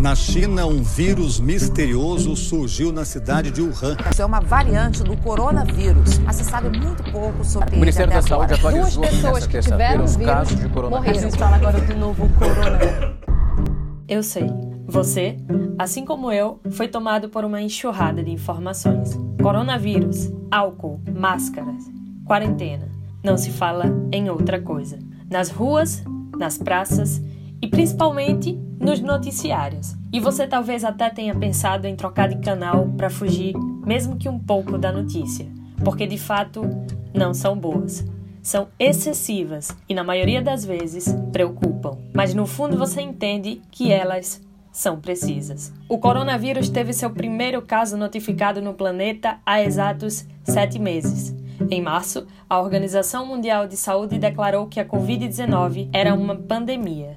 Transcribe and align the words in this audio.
Na 0.00 0.14
China, 0.14 0.64
um 0.64 0.82
vírus 0.82 1.38
misterioso 1.38 2.34
surgiu 2.34 2.90
na 2.90 3.04
cidade 3.04 3.50
de 3.50 3.60
Wuhan. 3.60 3.98
Isso 4.10 4.22
é 4.22 4.24
uma 4.24 4.40
variante 4.40 5.02
do 5.02 5.14
coronavírus, 5.14 6.18
mas 6.20 6.36
se 6.36 6.44
sabe 6.44 6.70
muito 6.78 7.02
pouco 7.12 7.44
sobre 7.44 7.76
O 7.76 7.80
Ministério 7.80 8.10
da 8.10 8.20
ele 8.20 8.26
Saúde 8.26 8.54
agora. 8.54 8.76
atualizou 8.76 9.02
Duas 9.02 9.14
pessoas 9.14 9.46
que 9.46 9.60
tiveram 9.60 10.04
os 10.04 10.16
casos 10.16 10.58
de 10.58 10.68
coronavírus. 10.70 11.18
A 11.18 11.20
gente 11.20 11.38
fala 11.38 11.56
agora 11.56 11.80
do 11.82 11.94
novo 11.98 12.30
corona. 12.38 12.78
Eu 14.08 14.22
sei. 14.22 14.46
Você, 14.86 15.36
assim 15.78 16.06
como 16.06 16.32
eu, 16.32 16.58
foi 16.70 16.88
tomado 16.88 17.28
por 17.28 17.44
uma 17.44 17.60
enxurrada 17.60 18.24
de 18.24 18.30
informações. 18.30 19.18
Coronavírus, 19.42 20.32
álcool, 20.50 20.98
máscaras, 21.14 21.84
quarentena. 22.24 22.88
Não 23.22 23.36
se 23.36 23.50
fala 23.50 23.84
em 24.10 24.30
outra 24.30 24.58
coisa. 24.62 24.98
Nas 25.30 25.50
ruas, 25.50 26.02
nas 26.38 26.56
praças 26.56 27.20
e 27.60 27.68
principalmente 27.68 28.58
nos 28.80 28.98
noticiários. 28.98 29.94
E 30.10 30.18
você 30.18 30.46
talvez 30.46 30.82
até 30.82 31.10
tenha 31.10 31.34
pensado 31.34 31.86
em 31.86 31.94
trocar 31.94 32.28
de 32.28 32.38
canal 32.38 32.88
para 32.96 33.10
fugir, 33.10 33.54
mesmo 33.84 34.16
que 34.16 34.28
um 34.28 34.38
pouco 34.38 34.78
da 34.78 34.90
notícia, 34.90 35.46
porque 35.84 36.06
de 36.06 36.16
fato 36.16 36.62
não 37.14 37.34
são 37.34 37.56
boas. 37.56 38.04
São 38.42 38.68
excessivas 38.78 39.76
e, 39.86 39.92
na 39.92 40.02
maioria 40.02 40.40
das 40.40 40.64
vezes, 40.64 41.14
preocupam. 41.30 41.98
Mas 42.14 42.32
no 42.32 42.46
fundo 42.46 42.78
você 42.78 43.02
entende 43.02 43.60
que 43.70 43.92
elas 43.92 44.40
são 44.72 44.98
precisas. 44.98 45.72
O 45.86 45.98
coronavírus 45.98 46.70
teve 46.70 46.94
seu 46.94 47.10
primeiro 47.10 47.60
caso 47.60 47.98
notificado 47.98 48.62
no 48.62 48.72
planeta 48.72 49.38
há 49.44 49.60
exatos 49.62 50.26
sete 50.42 50.78
meses. 50.78 51.36
Em 51.70 51.82
março, 51.82 52.26
a 52.48 52.58
Organização 52.58 53.26
Mundial 53.26 53.66
de 53.66 53.76
Saúde 53.76 54.18
declarou 54.18 54.66
que 54.66 54.80
a 54.80 54.86
Covid-19 54.86 55.90
era 55.92 56.14
uma 56.14 56.34
pandemia. 56.34 57.14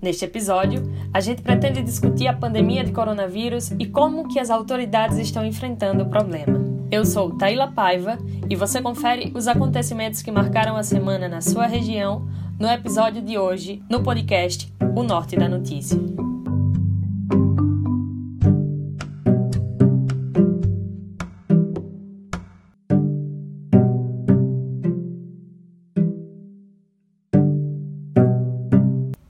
Neste 0.00 0.24
episódio, 0.24 0.82
a 1.12 1.20
gente 1.20 1.42
pretende 1.42 1.82
discutir 1.82 2.26
a 2.26 2.32
pandemia 2.32 2.82
de 2.82 2.92
coronavírus 2.92 3.70
e 3.72 3.84
como 3.84 4.28
que 4.28 4.38
as 4.38 4.48
autoridades 4.48 5.18
estão 5.18 5.44
enfrentando 5.44 6.04
o 6.04 6.08
problema. 6.08 6.58
Eu 6.90 7.04
sou 7.04 7.36
Taila 7.36 7.68
Paiva 7.68 8.18
e 8.48 8.56
você 8.56 8.80
confere 8.80 9.30
os 9.34 9.46
acontecimentos 9.46 10.22
que 10.22 10.32
marcaram 10.32 10.76
a 10.76 10.82
semana 10.82 11.28
na 11.28 11.40
sua 11.40 11.66
região 11.66 12.26
no 12.58 12.66
episódio 12.66 13.20
de 13.20 13.38
hoje 13.38 13.82
no 13.90 14.02
podcast 14.02 14.72
O 14.96 15.02
Norte 15.02 15.36
da 15.36 15.48
Notícia. 15.48 15.98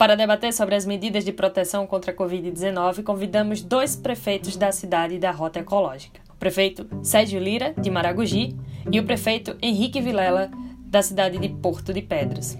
Para 0.01 0.17
debater 0.17 0.53
sobre 0.55 0.75
as 0.75 0.87
medidas 0.87 1.27
de 1.27 1.33
proteção 1.33 1.87
contra 1.87 2.11
a 2.11 2.15
Covid-19, 2.15 3.03
convidamos 3.03 3.61
dois 3.61 3.95
prefeitos 3.95 4.57
da 4.57 4.73
cidade 4.73 5.19
da 5.19 5.31
Rota 5.31 5.59
Ecológica: 5.59 6.23
o 6.31 6.37
prefeito 6.37 6.89
Sérgio 7.03 7.39
Lira, 7.39 7.75
de 7.79 7.91
Maragogi, 7.91 8.57
e 8.91 8.99
o 8.99 9.05
prefeito 9.05 9.59
Henrique 9.61 10.01
Vilela, 10.01 10.51
da 10.87 11.03
cidade 11.03 11.37
de 11.37 11.51
Porto 11.51 11.93
de 11.93 12.01
Pedras. 12.01 12.57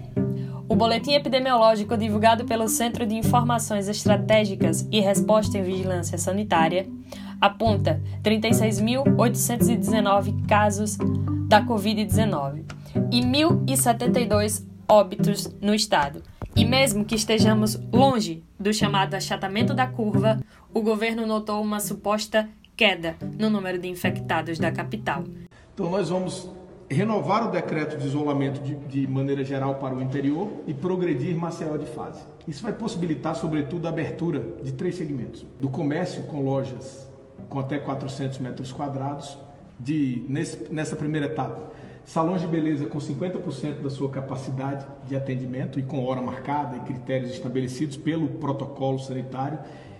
O 0.69 0.75
boletim 0.75 1.13
epidemiológico 1.13 1.97
divulgado 1.97 2.45
pelo 2.45 2.67
Centro 2.67 3.07
de 3.07 3.15
Informações 3.15 3.87
Estratégicas 3.87 4.87
e 4.91 4.99
Resposta 4.99 5.57
em 5.57 5.63
Vigilância 5.63 6.19
Sanitária 6.19 6.85
aponta 7.41 7.99
36.819 8.23 10.47
casos 10.47 10.95
da 11.47 11.65
Covid-19 11.65 12.65
e 13.11 13.21
1.072 13.21 14.63
óbitos 14.87 15.49
no 15.59 15.73
estado. 15.73 16.21
E 16.55 16.65
mesmo 16.65 17.05
que 17.05 17.15
estejamos 17.15 17.79
longe 17.91 18.43
do 18.59 18.73
chamado 18.73 19.13
achatamento 19.15 19.73
da 19.73 19.87
curva, 19.87 20.39
o 20.73 20.81
governo 20.81 21.25
notou 21.25 21.61
uma 21.61 21.79
suposta 21.79 22.49
queda 22.75 23.15
no 23.37 23.49
número 23.49 23.79
de 23.79 23.87
infectados 23.87 24.59
da 24.59 24.71
capital. 24.71 25.23
Então 25.73 25.89
nós 25.89 26.09
vamos 26.09 26.49
renovar 26.89 27.47
o 27.47 27.51
decreto 27.51 27.97
de 27.97 28.05
isolamento 28.05 28.61
de, 28.61 28.75
de, 28.75 29.07
maneira 29.07 29.43
geral 29.43 29.75
para 29.75 29.95
o 29.95 30.01
interior 30.01 30.51
e 30.67 30.73
progredir 30.73 31.35
Maceió 31.37 31.77
de 31.77 31.85
fase. 31.85 32.21
Isso 32.47 32.61
vai 32.61 32.73
possibilitar, 32.73 33.35
sobretudo, 33.35 33.85
a 33.85 33.89
abertura 33.89 34.45
de 34.61 34.73
três 34.73 34.95
segmentos: 34.95 35.45
do 35.59 35.69
comércio 35.69 36.23
com 36.23 36.43
lojas 36.43 37.09
com 37.49 37.59
até 37.59 37.77
400 37.77 38.39
metros 38.39 38.71
quadrados, 38.71 39.37
de 39.79 40.23
nesse, 40.27 40.71
nessa 40.71 40.95
primeira 40.95 41.27
etapa, 41.27 41.71
salões 42.05 42.41
de 42.41 42.47
beleza 42.47 42.85
com 42.85 42.97
50% 42.97 43.81
da 43.81 43.89
sua 43.89 44.09
capacidade 44.09 44.85
de 45.07 45.15
atendimento 45.15 45.79
e 45.79 45.83
com 45.83 46.03
hora 46.05 46.21
marcada 46.21 46.77
e 46.77 46.79
critérios 46.81 47.31
estabelecidos 47.31 47.97
pelo 47.97 48.27
protocolo 48.27 48.99
sanitário 48.99 49.59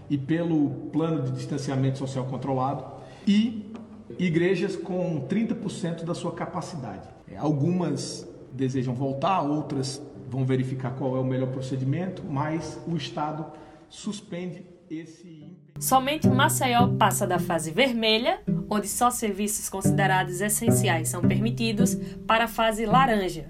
e 0.09 0.17
pelo 0.17 0.69
plano 0.91 1.23
de 1.23 1.31
distanciamento 1.31 1.97
social 1.97 2.25
controlado 2.25 2.85
e 3.25 3.71
igrejas 4.19 4.75
com 4.75 5.25
30% 5.27 6.03
da 6.03 6.13
sua 6.13 6.33
capacidade. 6.33 7.07
Algumas 7.37 8.27
desejam 8.51 8.93
voltar, 8.93 9.41
outras 9.41 10.01
vão 10.29 10.45
verificar 10.45 10.91
qual 10.91 11.15
é 11.15 11.19
o 11.19 11.23
melhor 11.23 11.49
procedimento, 11.49 12.23
mas 12.27 12.79
o 12.87 12.95
Estado 12.95 13.45
suspende 13.89 14.65
esse. 14.89 15.57
Somente 15.79 16.27
Maceió 16.29 16.87
passa 16.97 17.25
da 17.25 17.39
fase 17.39 17.71
vermelha, 17.71 18.41
onde 18.71 18.87
só 18.87 19.11
serviços 19.11 19.67
considerados 19.67 20.39
essenciais 20.39 21.09
são 21.09 21.21
permitidos, 21.21 21.95
para 22.25 22.45
a 22.45 22.47
fase 22.47 22.85
laranja. 22.85 23.47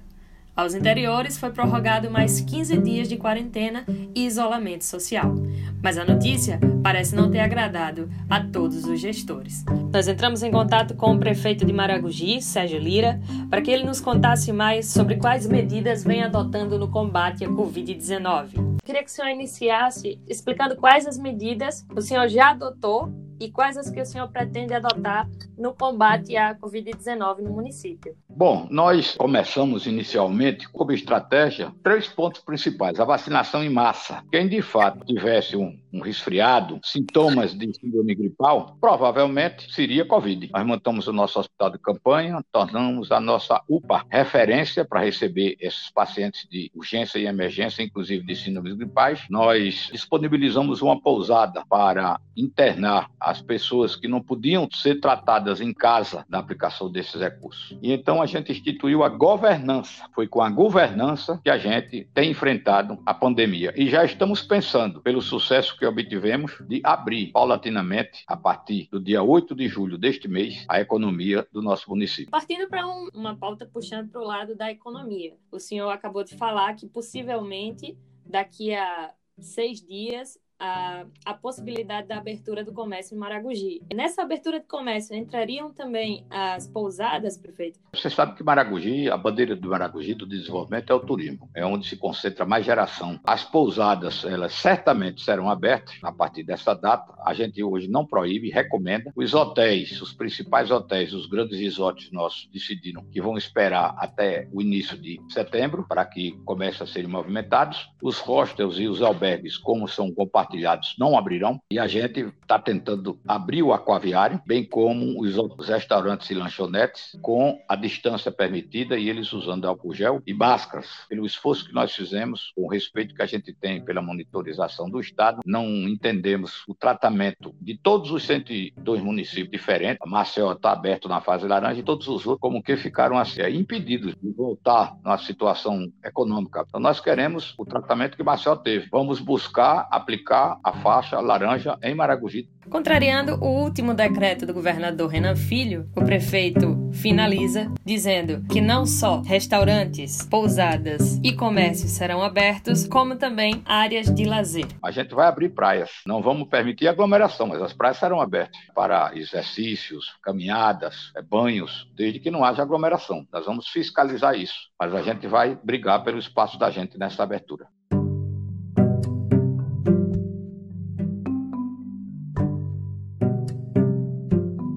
Aos 0.55 0.73
interiores 0.73 1.37
foi 1.37 1.51
prorrogado 1.51 2.09
mais 2.09 2.41
15 2.41 2.77
dias 2.79 3.07
de 3.07 3.17
quarentena 3.17 3.85
e 4.13 4.25
isolamento 4.25 4.83
social. 4.83 5.33
Mas 5.81 5.97
a 5.97 6.03
notícia 6.03 6.59
parece 6.83 7.15
não 7.15 7.31
ter 7.31 7.39
agradado 7.39 8.09
a 8.29 8.43
todos 8.43 8.83
os 8.83 8.99
gestores. 8.99 9.63
Nós 9.93 10.07
entramos 10.07 10.43
em 10.43 10.51
contato 10.51 10.95
com 10.95 11.13
o 11.13 11.19
prefeito 11.19 11.65
de 11.65 11.71
Maragogi, 11.71 12.41
Sérgio 12.41 12.79
Lira, 12.79 13.21
para 13.49 13.61
que 13.61 13.71
ele 13.71 13.85
nos 13.85 14.01
contasse 14.01 14.51
mais 14.51 14.87
sobre 14.87 15.15
quais 15.15 15.47
medidas 15.47 16.03
vem 16.03 16.23
adotando 16.23 16.77
no 16.77 16.89
combate 16.89 17.45
à 17.45 17.49
Covid-19. 17.49 18.79
Queria 18.83 19.03
que 19.03 19.09
o 19.09 19.13
senhor 19.13 19.29
iniciasse 19.29 20.19
explicando 20.27 20.75
quais 20.75 21.07
as 21.07 21.17
medidas 21.17 21.85
o 21.95 22.01
senhor 22.01 22.27
já 22.27 22.49
adotou 22.49 23.30
e 23.41 23.49
quais 23.49 23.75
as 23.75 23.89
que 23.89 23.99
o 23.99 24.05
senhor 24.05 24.27
pretende 24.27 24.71
adotar 24.71 25.27
no 25.57 25.73
combate 25.73 26.37
à 26.37 26.53
Covid-19 26.55 27.39
no 27.39 27.49
município. 27.49 28.15
Bom, 28.29 28.67
nós 28.69 29.15
começamos 29.15 29.87
inicialmente 29.87 30.69
como 30.69 30.91
estratégia 30.91 31.73
três 31.83 32.07
pontos 32.07 32.41
principais: 32.41 32.99
a 32.99 33.05
vacinação 33.05 33.63
em 33.63 33.69
massa. 33.69 34.23
Quem 34.31 34.47
de 34.47 34.61
fato 34.61 35.03
tivesse 35.03 35.57
um, 35.57 35.75
um 35.91 36.01
resfriado, 36.01 36.79
sintomas 36.83 37.53
de 37.53 37.71
síndrome 37.77 38.13
gripal, 38.13 38.77
provavelmente 38.79 39.71
seria 39.73 40.05
Covid. 40.05 40.49
Nós 40.53 40.65
montamos 40.65 41.07
o 41.07 41.13
nosso 41.13 41.39
hospital 41.39 41.71
de 41.71 41.79
campanha, 41.79 42.43
tornamos 42.51 43.11
a 43.11 43.19
nossa 43.19 43.61
UPA 43.67 44.05
referência 44.09 44.85
para 44.85 45.01
receber 45.01 45.57
esses 45.59 45.89
pacientes 45.91 46.47
de 46.49 46.71
urgência 46.75 47.17
e 47.17 47.25
emergência, 47.25 47.81
inclusive 47.81 48.23
de 48.23 48.35
síndromes 48.35 48.73
gripais. 48.73 49.25
Nós 49.29 49.89
disponibilizamos 49.91 50.81
uma 50.81 50.99
pousada 51.01 51.63
para 51.67 52.19
internar 52.35 53.09
as 53.31 53.41
pessoas 53.41 53.95
que 53.95 54.07
não 54.07 54.21
podiam 54.21 54.67
ser 54.71 54.99
tratadas 54.99 55.61
em 55.61 55.73
casa 55.73 56.25
na 56.29 56.37
aplicação 56.37 56.91
desses 56.91 57.19
recursos. 57.19 57.77
E 57.81 57.91
então 57.91 58.21
a 58.21 58.25
gente 58.25 58.51
instituiu 58.51 59.03
a 59.03 59.09
governança. 59.09 60.05
Foi 60.13 60.27
com 60.27 60.41
a 60.41 60.49
governança 60.49 61.39
que 61.43 61.49
a 61.49 61.57
gente 61.57 62.07
tem 62.13 62.31
enfrentado 62.31 63.01
a 63.05 63.13
pandemia. 63.13 63.73
E 63.75 63.89
já 63.89 64.03
estamos 64.03 64.41
pensando, 64.41 65.01
pelo 65.01 65.21
sucesso 65.21 65.77
que 65.77 65.85
obtivemos, 65.85 66.57
de 66.67 66.81
abrir 66.83 67.31
paulatinamente, 67.31 68.23
a 68.27 68.35
partir 68.35 68.89
do 68.91 68.99
dia 68.99 69.23
8 69.23 69.55
de 69.55 69.67
julho 69.67 69.97
deste 69.97 70.27
mês, 70.27 70.65
a 70.67 70.81
economia 70.81 71.47
do 71.51 71.61
nosso 71.61 71.89
município. 71.89 72.31
Partindo 72.31 72.67
para 72.67 72.85
um, 72.85 73.07
uma 73.13 73.35
pauta 73.35 73.65
puxando 73.65 74.09
para 74.09 74.21
o 74.21 74.25
lado 74.25 74.55
da 74.55 74.69
economia. 74.69 75.35
O 75.51 75.59
senhor 75.59 75.89
acabou 75.89 76.23
de 76.23 76.35
falar 76.35 76.75
que 76.75 76.87
possivelmente 76.87 77.97
daqui 78.25 78.73
a 78.73 79.11
seis 79.39 79.81
dias 79.81 80.37
a, 80.61 81.05
a, 81.25 81.33
possibilidade 81.33 82.07
da 82.07 82.17
abertura 82.17 82.63
do 82.63 82.71
comércio 82.71 83.15
em 83.15 83.17
Maragogi. 83.17 83.81
Nessa 83.91 84.21
abertura 84.21 84.59
de 84.59 84.67
comércio 84.67 85.15
entrariam 85.15 85.73
também 85.73 86.23
as 86.29 86.67
pousadas, 86.67 87.35
prefeito? 87.35 87.79
Você 87.91 88.11
sabe 88.11 88.35
que 88.35 88.43
Maragogi, 88.43 89.09
a 89.09 89.17
bandeira 89.17 89.55
do 89.55 89.69
Maragogi 89.69 90.13
do 90.13 90.27
desenvolvimento 90.27 90.93
é 90.93 90.95
o 90.95 90.99
turismo, 90.99 91.49
é 91.55 91.65
onde 91.65 91.87
se 91.87 91.97
concentra 91.97 92.45
mais 92.45 92.63
geração. 92.63 93.19
As 93.23 93.43
pousadas, 93.43 94.23
elas 94.23 94.53
certamente 94.53 95.23
serão 95.23 95.49
abertas 95.49 95.95
a 96.03 96.11
partir 96.11 96.43
dessa 96.43 96.75
data. 96.75 97.11
A 97.25 97.33
gente 97.33 97.63
hoje 97.63 97.87
não 97.87 98.05
proíbe, 98.05 98.51
recomenda. 98.51 99.11
Os 99.15 99.33
hotéis, 99.33 99.99
os 99.99 100.13
principais 100.13 100.69
hotéis, 100.69 101.11
os 101.11 101.25
grandes 101.25 101.59
resorts 101.59 102.11
nossos 102.11 102.47
decidiram 102.53 103.03
que 103.11 103.19
vão 103.19 103.35
esperar 103.35 103.95
até 103.97 104.47
o 104.53 104.61
início 104.61 104.95
de 104.95 105.19
setembro 105.27 105.87
para 105.87 106.05
que 106.05 106.33
comecem 106.45 106.83
a 106.83 106.87
serem 106.87 107.09
movimentados. 107.09 107.89
Os 107.99 108.19
hostels 108.19 108.77
e 108.77 108.87
os 108.87 109.01
albergues, 109.01 109.57
como 109.57 109.87
são 109.87 110.11
compartilhados, 110.13 110.50
compartilhados 110.51 110.95
não 110.99 111.17
abrirão 111.17 111.61
e 111.71 111.79
a 111.79 111.87
gente 111.87 112.19
está 112.41 112.59
tentando 112.59 113.17
abrir 113.27 113.63
o 113.63 113.73
aquaviário, 113.73 114.41
bem 114.45 114.63
como 114.63 115.21
os 115.21 115.37
outros 115.37 115.69
restaurantes 115.69 116.29
e 116.29 116.33
lanchonetes, 116.33 117.17
com 117.21 117.59
a 117.67 117.75
distância 117.75 118.31
permitida 118.31 118.97
e 118.97 119.09
eles 119.09 119.31
usando 119.31 119.67
álcool 119.67 119.93
gel 119.93 120.21
e 120.27 120.33
máscaras. 120.33 120.87
Pelo 121.07 121.25
esforço 121.25 121.65
que 121.65 121.73
nós 121.73 121.93
fizemos, 121.95 122.51
com 122.55 122.63
o 122.63 122.67
respeito 122.67 123.15
que 123.15 123.21
a 123.21 123.25
gente 123.25 123.53
tem 123.53 123.83
pela 123.83 124.01
monitorização 124.01 124.89
do 124.89 124.99
Estado, 124.99 125.41
não 125.45 125.65
entendemos 125.87 126.63
o 126.67 126.75
tratamento 126.75 127.55
de 127.61 127.77
todos 127.77 128.11
os 128.11 128.23
102 128.23 129.01
municípios 129.01 129.49
diferentes. 129.49 129.99
A 130.01 130.09
Maceió 130.09 130.51
está 130.51 130.71
aberto 130.71 131.07
na 131.07 131.21
fase 131.21 131.47
laranja 131.47 131.79
e 131.79 131.83
todos 131.83 132.07
os 132.07 132.25
outros, 132.25 132.41
como 132.41 132.61
que 132.61 132.75
ficaram 132.75 133.17
assim, 133.17 133.41
impedidos 133.53 134.15
de 134.21 134.31
voltar 134.31 134.97
na 135.03 135.17
situação 135.17 135.91
econômica. 136.03 136.65
Então, 136.67 136.79
nós 136.79 136.99
queremos 136.99 137.53
o 137.57 137.65
tratamento 137.65 138.17
que 138.17 138.23
Maceió 138.23 138.55
teve. 138.55 138.87
Vamos 138.91 139.19
buscar 139.19 139.87
aplicar 139.91 140.40
a 140.63 140.73
faixa 140.73 141.19
laranja 141.19 141.77
em 141.81 141.95
Maragogi. 141.95 142.49
Contrariando 142.69 143.35
o 143.43 143.63
último 143.63 143.93
decreto 143.93 144.45
do 144.45 144.53
governador 144.53 145.09
Renan 145.09 145.35
Filho, 145.35 145.89
o 145.95 146.05
prefeito 146.05 146.89
finaliza 146.93 147.71
dizendo 147.83 148.45
que 148.47 148.61
não 148.61 148.85
só 148.85 149.21
restaurantes, 149.21 150.25
pousadas 150.29 151.19
e 151.23 151.33
comércios 151.33 151.91
serão 151.91 152.21
abertos, 152.21 152.87
como 152.87 153.15
também 153.15 153.61
áreas 153.65 154.13
de 154.13 154.25
lazer. 154.25 154.67
A 154.83 154.91
gente 154.91 155.13
vai 155.13 155.27
abrir 155.27 155.49
praias. 155.49 155.89
Não 156.05 156.21
vamos 156.21 156.47
permitir 156.47 156.87
aglomeração, 156.87 157.47
mas 157.47 157.61
as 157.61 157.73
praias 157.73 157.97
serão 157.97 158.21
abertas 158.21 158.61
para 158.73 159.11
exercícios, 159.15 160.15
caminhadas, 160.21 161.11
é, 161.15 161.21
banhos, 161.21 161.87
desde 161.95 162.19
que 162.19 162.31
não 162.31 162.45
haja 162.45 162.61
aglomeração. 162.61 163.27
Nós 163.33 163.45
vamos 163.45 163.67
fiscalizar 163.67 164.35
isso, 164.35 164.69
mas 164.79 164.93
a 164.93 165.01
gente 165.01 165.27
vai 165.27 165.57
brigar 165.63 166.03
pelo 166.03 166.19
espaço 166.19 166.57
da 166.57 166.69
gente 166.69 166.97
nessa 166.97 167.23
abertura. 167.23 167.67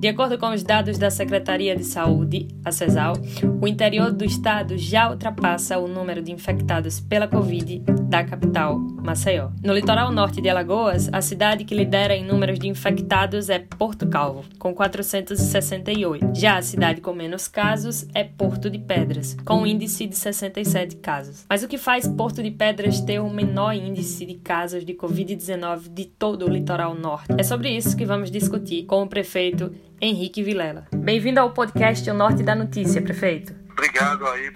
De 0.05 0.09
acordo 0.09 0.37
com 0.37 0.51
os 0.51 0.63
dados 0.63 0.99
da 0.99 1.11
Secretaria 1.11 1.75
de 1.75 1.83
Saúde, 1.83 2.49
a 2.63 2.71
CESAL, 2.71 3.15
o 3.59 3.67
interior 3.67 4.13
do 4.13 4.23
estado 4.23 4.77
já 4.77 5.09
ultrapassa 5.09 5.79
o 5.79 5.89
número 5.89 6.21
de 6.21 6.31
infectados 6.31 7.01
pela 7.01 7.27
Covid 7.27 7.83
da 8.09 8.25
capital, 8.25 8.79
Maceió. 8.79 9.51
No 9.63 9.73
litoral 9.73 10.13
norte 10.13 10.41
de 10.41 10.49
Alagoas, 10.49 11.09
a 11.13 11.21
cidade 11.21 11.65
que 11.65 11.75
lidera 11.75 12.15
em 12.15 12.25
números 12.25 12.59
de 12.59 12.69
infectados 12.69 13.49
é 13.49 13.59
Porto 13.59 14.09
Calvo, 14.09 14.45
com 14.59 14.75
468. 14.75 16.33
Já 16.35 16.59
a 16.59 16.63
cidade 16.63 17.01
com 17.01 17.13
menos 17.13 17.49
casos 17.49 18.07
é 18.15 18.25
Porto 18.25 18.71
de 18.71 18.79
Pedras, 18.79 19.37
com 19.45 19.63
um 19.63 19.67
índice 19.67 20.07
de 20.07 20.17
67 20.17 20.97
casos. 20.97 21.45
Mas 21.49 21.63
o 21.63 21.69
que 21.69 21.79
faz 21.79 22.07
Porto 22.07 22.43
de 22.43 22.51
Pedras 22.51 23.01
ter 23.01 23.21
o 23.21 23.31
menor 23.31 23.75
índice 23.75 24.25
de 24.25 24.35
casos 24.35 24.85
de 24.85 24.95
Covid-19 24.95 25.93
de 25.93 26.05
todo 26.05 26.47
o 26.47 26.49
litoral 26.49 26.95
norte? 26.95 27.35
É 27.39 27.43
sobre 27.43 27.71
isso 27.71 27.97
que 27.97 28.05
vamos 28.05 28.31
discutir 28.31 28.85
com 28.85 29.03
o 29.03 29.09
prefeito 29.09 29.73
Henrique 30.01 30.43
Vilela. 30.43 30.87
Bem-vindo 30.95 31.41
ao 31.41 31.51
podcast 31.51 32.09
O 32.11 32.15
Norte 32.15 32.43
da 32.43 32.55
Notícia, 32.55 33.01
prefeito. 33.01 33.55
Obrigado 33.73 34.27
aí 34.27 34.51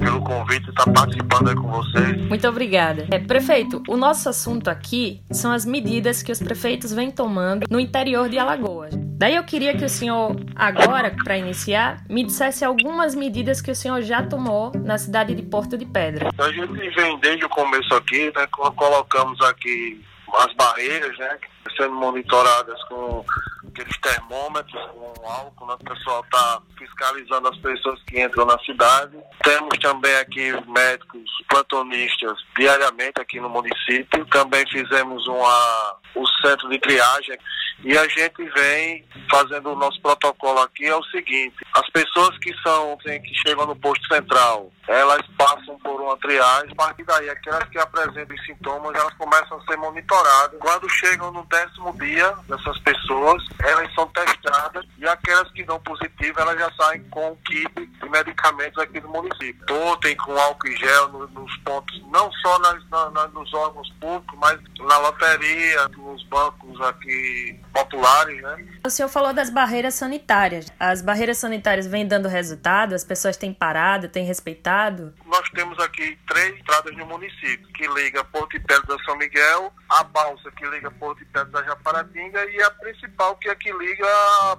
pelo 0.00 0.22
convite 0.22 0.64
de 0.64 0.70
estar 0.70 0.90
participando 0.90 1.48
aí 1.48 1.54
com 1.54 1.68
vocês. 1.68 2.16
Muito 2.28 2.48
obrigada. 2.48 3.06
É, 3.10 3.18
prefeito, 3.18 3.82
o 3.86 3.96
nosso 3.96 4.28
assunto 4.28 4.68
aqui 4.68 5.22
são 5.30 5.52
as 5.52 5.64
medidas 5.64 6.22
que 6.22 6.32
os 6.32 6.40
prefeitos 6.40 6.92
vêm 6.92 7.10
tomando 7.10 7.66
no 7.70 7.78
interior 7.78 8.28
de 8.28 8.38
Alagoas. 8.38 8.94
Daí 8.96 9.36
eu 9.36 9.44
queria 9.44 9.76
que 9.76 9.84
o 9.84 9.88
senhor, 9.88 10.34
agora, 10.56 11.14
para 11.22 11.36
iniciar, 11.36 12.02
me 12.08 12.24
dissesse 12.24 12.64
algumas 12.64 13.14
medidas 13.14 13.60
que 13.60 13.70
o 13.70 13.74
senhor 13.74 14.00
já 14.00 14.22
tomou 14.22 14.72
na 14.74 14.96
cidade 14.96 15.34
de 15.34 15.42
Porto 15.42 15.76
de 15.76 15.84
Pedra. 15.84 16.30
A 16.38 16.50
gente 16.50 16.90
vem 16.96 17.18
desde 17.20 17.44
o 17.44 17.48
começo 17.50 17.94
aqui, 17.94 18.32
né, 18.34 18.46
colocamos 18.50 19.38
aqui 19.42 20.02
as 20.38 20.54
barreiras, 20.54 21.18
né, 21.18 21.36
sendo 21.76 21.94
monitoradas 21.96 22.82
com 22.84 23.22
aqueles 23.80 23.98
termômetros 23.98 24.80
com 24.90 25.28
álcool, 25.28 25.66
né? 25.66 25.74
o 25.74 25.84
pessoal 25.84 26.22
está 26.24 26.62
fiscalizando 26.78 27.48
as 27.48 27.56
pessoas 27.58 28.02
que 28.04 28.20
entram 28.20 28.44
na 28.44 28.58
cidade. 28.60 29.16
Temos 29.42 29.78
também 29.78 30.14
aqui 30.16 30.52
médicos 30.68 31.22
plantonistas 31.48 32.36
diariamente 32.58 33.20
aqui 33.20 33.40
no 33.40 33.48
município. 33.48 34.26
Também 34.26 34.66
fizemos 34.68 35.26
uma, 35.26 35.96
o 36.14 36.26
centro 36.42 36.68
de 36.68 36.78
triagem 36.78 37.38
e 37.82 37.96
a 37.96 38.06
gente 38.08 38.44
vem 38.50 39.04
fazendo 39.30 39.70
o 39.70 39.76
nosso 39.76 40.00
protocolo 40.02 40.60
aqui 40.60 40.84
é 40.84 40.94
o 40.94 41.02
seguinte: 41.04 41.54
as 41.74 41.88
pessoas 41.90 42.36
que 42.38 42.54
são 42.62 42.98
assim, 42.98 43.20
que 43.22 43.34
chegam 43.34 43.66
no 43.66 43.74
posto 43.76 44.06
central, 44.06 44.70
elas 44.86 45.22
passam 45.38 45.78
por 45.78 45.98
uma 46.00 46.16
triagem. 46.18 46.72
A 46.72 46.74
partir 46.74 47.04
daí, 47.04 47.30
aquelas 47.30 47.66
que 47.70 47.78
apresentam 47.78 48.36
sintomas, 48.44 48.94
elas 48.94 49.14
começam 49.14 49.58
a 49.58 49.64
ser 49.64 49.76
monitoradas. 49.78 50.58
Quando 50.60 50.88
chegam 50.90 51.32
no 51.32 51.44
décimo 51.46 51.96
dia 51.98 52.30
dessas 52.48 52.78
pessoas, 52.80 53.42
elas 53.60 53.92
são 53.94 54.06
aquelas 55.10 55.50
que 55.52 55.64
dão 55.64 55.78
positivo, 55.80 56.40
elas 56.40 56.58
já 56.58 56.72
saem 56.72 57.02
com 57.10 57.32
o 57.32 57.36
kit 57.36 57.72
de 57.74 58.08
medicamentos 58.08 58.78
aqui 58.78 59.00
do 59.00 59.08
município. 59.08 59.66
Totem 59.66 60.16
com 60.16 60.38
álcool 60.38 60.68
e 60.68 60.76
gel 60.76 61.08
nos, 61.08 61.30
nos 61.32 61.56
pontos, 61.58 62.02
não 62.10 62.30
só 62.32 62.58
nas, 62.60 62.88
na, 62.88 63.28
nos 63.28 63.52
órgãos 63.52 63.90
públicos, 64.00 64.38
mas 64.38 64.58
na 64.78 64.98
loteria, 64.98 65.88
nos 65.88 66.22
bancos 66.24 66.80
aqui 66.82 67.58
populares, 67.72 68.42
né? 68.42 68.69
O 68.82 68.88
senhor 68.88 69.10
falou 69.10 69.34
das 69.34 69.50
barreiras 69.50 69.94
sanitárias. 69.94 70.72
As 70.80 71.02
barreiras 71.02 71.36
sanitárias 71.36 71.86
vêm 71.86 72.08
dando 72.08 72.28
resultado? 72.28 72.94
As 72.94 73.04
pessoas 73.04 73.36
têm 73.36 73.52
parado, 73.52 74.08
têm 74.08 74.24
respeitado? 74.24 75.12
Nós 75.26 75.46
temos 75.50 75.78
aqui 75.80 76.18
três 76.26 76.56
estradas 76.56 76.96
no 76.96 77.04
município, 77.04 77.68
que 77.74 77.86
liga 77.88 78.24
Porto 78.24 78.56
e 78.56 78.60
Pedro 78.60 78.86
da 78.86 79.04
São 79.04 79.18
Miguel, 79.18 79.70
a 79.86 80.02
balsa 80.02 80.50
que 80.52 80.66
liga 80.66 80.90
Porto 80.92 81.22
e 81.22 81.26
Pedro 81.26 81.50
da 81.50 81.62
Japaratinga 81.62 82.42
e 82.46 82.62
a 82.62 82.70
principal 82.70 83.36
que 83.36 83.50
é 83.50 83.54
que 83.54 83.70
liga 83.70 84.06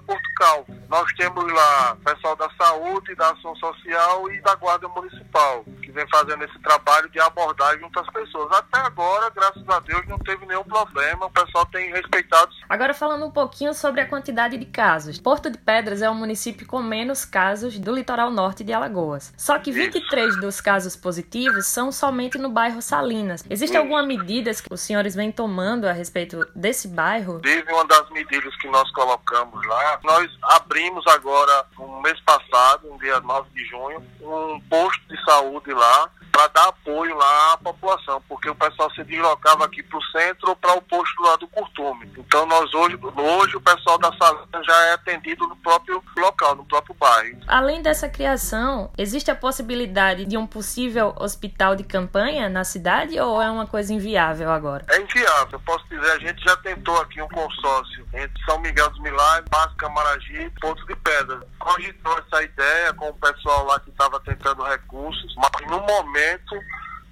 Porto 0.06 0.28
Calvo. 0.36 0.66
Nós 0.88 1.12
temos 1.14 1.52
lá 1.52 1.96
pessoal 2.04 2.36
da 2.36 2.48
saúde, 2.50 3.16
da 3.16 3.30
ação 3.30 3.56
social 3.56 4.30
e 4.30 4.40
da 4.40 4.54
guarda 4.54 4.86
municipal, 4.88 5.64
que 5.92 5.94
vem 5.94 6.08
fazendo 6.08 6.42
esse 6.44 6.58
trabalho 6.60 7.08
de 7.10 7.20
abordagem 7.20 7.80
junto 7.80 8.00
às 8.00 8.08
pessoas. 8.10 8.50
Até 8.52 8.80
agora, 8.80 9.30
graças 9.30 9.68
a 9.68 9.78
Deus, 9.80 10.06
não 10.08 10.18
teve 10.18 10.46
nenhum 10.46 10.64
problema, 10.64 11.26
o 11.26 11.30
pessoal 11.30 11.66
tem 11.66 11.92
respeitado. 11.92 12.50
Agora 12.68 12.94
falando 12.94 13.26
um 13.26 13.30
pouquinho 13.30 13.74
sobre 13.74 14.00
a 14.00 14.08
quantidade 14.08 14.56
de 14.56 14.64
casos. 14.64 15.20
Porto 15.20 15.50
de 15.50 15.58
Pedras 15.58 16.00
é 16.00 16.08
o 16.08 16.14
município 16.14 16.66
com 16.66 16.82
menos 16.82 17.24
casos 17.24 17.78
do 17.78 17.94
litoral 17.94 18.30
norte 18.30 18.64
de 18.64 18.72
Alagoas. 18.72 19.32
Só 19.36 19.58
que 19.58 19.70
23 19.70 20.30
Isso. 20.30 20.40
dos 20.40 20.60
casos 20.60 20.96
positivos 20.96 21.66
são 21.66 21.92
somente 21.92 22.38
no 22.38 22.48
bairro 22.48 22.80
Salinas. 22.80 23.44
Existe 23.48 23.74
Isso. 23.74 23.82
alguma 23.82 24.02
medida 24.02 24.52
que 24.52 24.72
os 24.72 24.80
senhores 24.80 25.14
vêm 25.14 25.30
tomando 25.30 25.86
a 25.86 25.92
respeito 25.92 26.46
desse 26.54 26.88
bairro? 26.88 27.40
Teve 27.40 27.70
uma 27.72 27.84
das 27.84 28.08
medidas 28.10 28.54
que 28.56 28.68
nós 28.68 28.90
colocamos 28.92 29.64
lá. 29.66 30.00
Nós 30.02 30.30
abrimos 30.42 31.06
agora, 31.06 31.66
no 31.78 32.00
mês 32.00 32.18
passado, 32.20 32.88
no 32.88 32.98
dia 32.98 33.20
9 33.20 33.50
de 33.50 33.64
junho, 33.66 34.02
um 34.20 34.60
posto 34.68 35.02
de 35.08 35.24
saúde 35.24 35.72
lá 35.72 35.81
law 35.82 36.06
para 36.32 36.48
dar 36.48 36.68
apoio 36.68 37.14
lá 37.14 37.52
à 37.52 37.58
população, 37.58 38.22
porque 38.26 38.48
o 38.48 38.54
pessoal 38.54 38.90
se 38.92 39.04
deslocava 39.04 39.66
aqui 39.66 39.82
para 39.82 39.98
o 39.98 40.02
centro 40.04 40.48
ou 40.48 40.56
para 40.56 40.74
o 40.74 40.82
posto 40.82 41.22
lá 41.22 41.36
do 41.36 41.46
Curtume. 41.48 42.10
Então 42.16 42.46
nós 42.46 42.72
hoje, 42.72 42.98
hoje 43.16 43.56
o 43.56 43.60
pessoal 43.60 43.98
da 43.98 44.10
sala 44.16 44.48
já 44.64 44.86
é 44.86 44.92
atendido 44.94 45.46
no 45.46 45.54
próprio 45.56 46.02
local, 46.16 46.56
no 46.56 46.64
próprio 46.64 46.94
bairro. 46.94 47.38
Além 47.46 47.82
dessa 47.82 48.08
criação, 48.08 48.90
existe 48.96 49.30
a 49.30 49.34
possibilidade 49.34 50.24
de 50.24 50.38
um 50.38 50.46
possível 50.46 51.14
hospital 51.18 51.76
de 51.76 51.84
campanha 51.84 52.48
na 52.48 52.64
cidade 52.64 53.20
ou 53.20 53.40
é 53.40 53.50
uma 53.50 53.66
coisa 53.66 53.92
inviável 53.92 54.50
agora? 54.50 54.86
É 54.88 55.00
inviável, 55.00 55.60
posso 55.60 55.86
dizer, 55.88 56.10
a 56.12 56.18
gente 56.18 56.42
já 56.42 56.56
tentou 56.56 56.98
aqui 57.02 57.20
um 57.20 57.28
consórcio 57.28 58.06
entre 58.14 58.42
São 58.46 58.58
Miguel 58.60 58.88
dos 58.88 59.00
Milagres, 59.00 59.50
Márcio 59.52 59.76
Camaragibe 59.76 60.44
e 60.44 60.60
Ponto 60.60 60.84
de 60.86 60.96
Pedra. 60.96 61.40
Cogitou 61.58 62.18
essa 62.18 62.42
ideia 62.42 62.92
com 62.94 63.10
o 63.10 63.14
pessoal 63.14 63.66
lá 63.66 63.78
que 63.80 63.90
estava 63.90 64.18
tentando 64.20 64.62
recursos, 64.62 65.34
mas 65.36 65.70
no 65.70 65.80
momento 65.80 66.21
momento, 66.22 66.54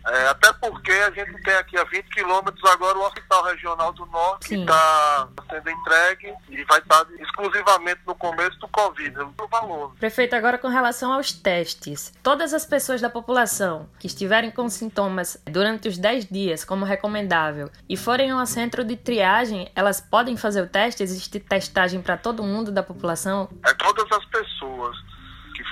é, 0.06 0.28
até 0.28 0.50
porque 0.54 0.90
a 0.90 1.10
gente 1.10 1.42
tem 1.42 1.54
aqui 1.54 1.76
a 1.76 1.84
20 1.84 2.04
quilômetros 2.06 2.70
agora 2.70 2.98
o 2.98 3.02
Hospital 3.02 3.44
Regional 3.44 3.92
do 3.92 4.06
Norte, 4.06 4.48
Sim. 4.48 4.54
que 4.56 4.60
está 4.62 5.28
sendo 5.50 5.70
entregue 5.70 6.34
e 6.48 6.64
vai 6.64 6.78
estar 6.78 7.06
exclusivamente 7.18 8.00
no 8.06 8.14
começo 8.14 8.58
do 8.58 8.68
Covid, 8.68 9.10
no 9.10 9.48
valor. 9.48 9.94
Prefeito, 10.00 10.34
agora 10.34 10.56
com 10.56 10.68
relação 10.68 11.12
aos 11.12 11.32
testes, 11.32 12.14
todas 12.22 12.54
as 12.54 12.64
pessoas 12.64 13.00
da 13.02 13.10
população 13.10 13.90
que 13.98 14.06
estiverem 14.06 14.50
com 14.50 14.68
sintomas 14.70 15.36
durante 15.44 15.86
os 15.86 15.98
10 15.98 16.26
dias, 16.26 16.64
como 16.64 16.86
recomendável, 16.86 17.70
e 17.86 17.96
forem 17.96 18.30
a 18.30 18.36
um 18.36 18.46
centro 18.46 18.82
de 18.82 18.96
triagem, 18.96 19.70
elas 19.76 20.00
podem 20.00 20.36
fazer 20.36 20.62
o 20.62 20.66
teste? 20.66 21.02
Existe 21.02 21.38
testagem 21.38 22.00
para 22.00 22.16
todo 22.16 22.42
mundo 22.42 22.72
da 22.72 22.82
população? 22.82 23.50
É 23.66 23.74
todas 23.74 24.10
as 24.10 24.24
pessoas 24.26 25.09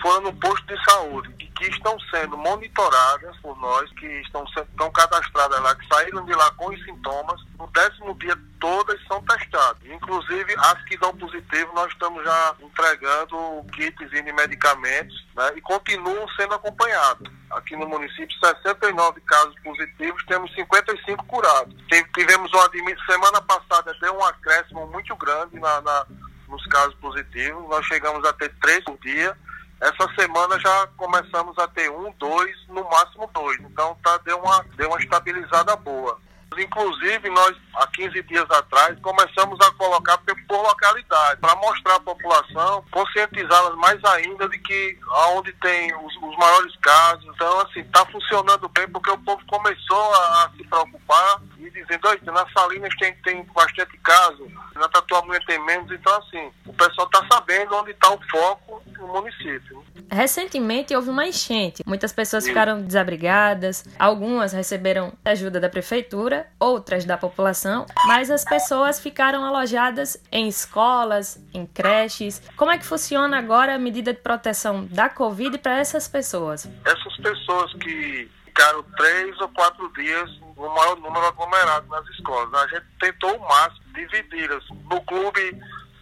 foram 0.01 0.23
no 0.23 0.33
posto 0.35 0.65
de 0.67 0.85
saúde 0.85 1.35
e 1.39 1.47
que 1.47 1.67
estão 1.67 1.99
sendo 2.11 2.37
monitoradas 2.37 3.37
por 3.39 3.59
nós, 3.59 3.91
que 3.93 4.07
estão, 4.21 4.45
estão 4.45 4.91
cadastradas 4.91 5.61
lá, 5.61 5.75
que 5.75 5.87
saíram 5.87 6.25
de 6.25 6.33
lá 6.33 6.51
com 6.53 6.69
os 6.69 6.85
sintomas, 6.85 7.41
no 7.59 7.67
décimo 7.69 8.15
dia 8.19 8.37
todas 8.61 9.01
são 9.07 9.23
testadas. 9.25 9.83
Inclusive 9.85 10.55
as 10.59 10.83
que 10.85 10.97
dão 10.97 11.17
positivo, 11.17 11.73
nós 11.75 11.93
estamos 11.93 12.25
já 12.25 12.55
entregando 12.61 13.65
kits 13.73 14.13
e 14.13 14.33
medicamentos 14.33 15.27
né, 15.35 15.53
e 15.57 15.61
continuam 15.61 16.29
sendo 16.31 16.55
acompanhados. 16.55 17.31
aqui 17.51 17.77
no 17.77 17.89
município 17.89 18.37
69 18.39 19.21
casos 19.23 19.55
positivos, 19.63 20.25
temos 20.27 20.53
55 20.55 21.25
curados. 21.25 21.75
Tivemos 22.15 22.53
uma 22.53 22.69
semana 23.07 23.41
passada 23.43 23.95
deu 24.01 24.15
um 24.17 24.25
acréscimo 24.25 24.87
muito 24.89 25.15
grande 25.17 25.59
na, 25.59 25.81
na, 25.81 26.07
nos 26.49 26.65
casos 26.67 26.95
positivos, 26.97 27.69
nós 27.69 27.85
chegamos 27.87 28.25
a 28.25 28.33
ter 28.33 28.53
três 28.61 28.83
por 28.85 28.99
dia. 28.99 29.37
Essa 29.81 30.13
semana 30.19 30.59
já 30.59 30.87
começamos 30.97 31.57
a 31.59 31.69
ter 31.69 31.91
um, 31.91 32.13
dois, 32.19 32.57
no 32.69 32.83
máximo 32.85 33.31
dois. 33.33 33.61
Então 33.61 33.97
tá, 34.03 34.19
deu, 34.19 34.39
uma, 34.39 34.65
deu 34.77 34.89
uma 34.89 35.01
estabilizada 35.01 35.77
boa. 35.77 36.19
Inclusive, 36.59 37.29
nós, 37.31 37.57
há 37.75 37.87
15 37.87 38.23
dias 38.25 38.51
atrás, 38.51 38.99
começamos 39.01 39.59
a 39.61 39.71
colocar 39.73 40.19
por 40.19 40.63
localidade, 40.63 41.41
para 41.41 41.55
mostrar 41.57 41.97
à 41.97 42.01
população, 42.01 42.85
conscientizá-las 42.91 43.75
mais 43.77 44.03
ainda 44.05 44.49
de 44.49 44.59
que 44.59 44.99
aonde 45.09 45.53
tem 45.55 45.95
os, 45.95 46.17
os 46.17 46.37
maiores 46.37 46.77
casos. 46.77 47.25
Então, 47.35 47.61
assim, 47.61 47.81
está 47.81 48.05
funcionando 48.07 48.69
bem 48.69 48.89
porque 48.89 49.11
o 49.11 49.19
povo 49.19 49.43
começou 49.47 50.15
a, 50.15 50.45
a 50.45 50.51
se 50.57 50.65
preocupar 50.65 51.43
e 51.59 51.71
dizendo, 51.71 52.09
olha, 52.09 52.21
nas 52.33 52.53
Salinas 52.53 52.95
tem, 52.99 53.15
tem 53.17 53.45
bastante 53.55 53.97
caso, 53.99 54.49
na 54.75 54.89
Tatuapé 54.89 55.39
tem 55.47 55.65
menos. 55.65 55.91
Então, 55.91 56.17
assim, 56.19 56.51
o 56.67 56.73
pessoal 56.73 57.07
está 57.07 57.27
sabendo 57.31 57.75
onde 57.77 57.91
está 57.91 58.11
o 58.11 58.21
foco 58.31 58.83
no 58.99 59.09
município. 59.09 59.85
Recentemente 60.11 60.95
houve 60.95 61.11
uma 61.11 61.27
enchente. 61.27 61.83
Muitas 61.87 62.13
pessoas 62.13 62.47
ficaram 62.47 62.83
desabrigadas, 62.83 63.85
algumas 63.99 64.53
receberam 64.53 65.13
ajuda 65.25 65.61
da 65.61 65.69
prefeitura, 65.69 66.47
outras 66.59 67.05
da 67.05 67.17
população, 67.17 67.87
mas 68.07 68.31
as 68.31 68.45
pessoas 68.45 69.01
ficaram 69.01 69.45
alojadas 69.45 70.21
em 70.33 70.49
escolas, 70.49 71.43
em 71.53 71.67
creches. 71.67 72.43
Como 72.57 72.71
é 72.71 72.79
que 72.79 72.85
funciona 72.85 73.39
agora 73.39 73.75
a 73.75 73.79
medida 73.79 74.13
de 74.13 74.21
proteção 74.21 74.87
da 74.87 75.09
Covid 75.09 75.59
para 75.59 75.79
essas 75.79 76.09
pessoas? 76.09 76.69
Essas 76.85 77.17
pessoas 77.19 77.73
que 77.75 78.29
ficaram 78.59 78.83
três 78.97 79.41
ou 79.41 79.49
quatro 79.51 79.93
dias 79.93 80.29
no 80.57 80.69
maior 80.75 80.97
número 80.97 81.27
aglomerado 81.27 81.87
nas 81.89 82.05
escolas. 82.09 82.53
A 82.55 82.67
gente 82.67 82.87
tentou 83.01 83.37
o 83.37 83.49
máximo 83.49 83.85
dividi-las. 83.95 84.65
No 84.91 85.01
clube 85.03 85.57